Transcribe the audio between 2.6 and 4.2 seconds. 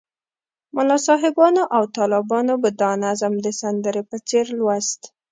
به دا نظم د سندرې په